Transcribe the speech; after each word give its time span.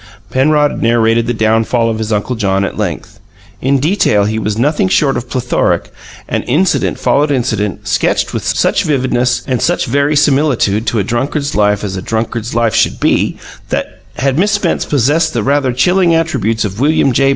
Penrod 0.31 0.81
narrated 0.81 1.27
the 1.27 1.31
downfall 1.35 1.87
of 1.87 1.99
his 1.99 2.11
Uncle 2.11 2.35
John 2.35 2.65
at 2.65 2.75
length. 2.75 3.19
In 3.61 3.77
detail 3.77 4.23
he 4.23 4.39
was 4.39 4.57
nothing 4.57 4.87
short 4.87 5.15
of 5.15 5.29
plethoric; 5.29 5.91
and 6.27 6.43
incident 6.47 6.97
followed 6.97 7.29
incident, 7.29 7.87
sketched 7.87 8.33
with 8.33 8.43
such 8.43 8.83
vividness, 8.83 9.43
such 9.45 9.45
abundance 9.45 9.45
of 9.45 9.45
colour, 9.45 9.53
and 9.53 9.61
such 9.61 9.85
verisimilitude 9.91 10.87
to 10.87 10.97
a 10.97 11.03
drunkard's 11.03 11.53
life 11.53 11.83
as 11.83 11.95
a 11.97 12.01
drunkard's 12.01 12.55
life 12.55 12.73
should 12.73 12.99
be, 12.99 13.37
that 13.69 14.01
had 14.15 14.39
Miss 14.39 14.53
Spence 14.53 14.85
possessed 14.85 15.33
the 15.33 15.43
rather 15.43 15.71
chilling 15.71 16.15
attributes 16.15 16.65
of 16.65 16.79
William 16.79 17.11
J. 17.11 17.29